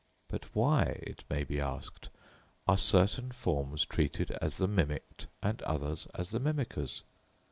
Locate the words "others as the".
5.61-6.39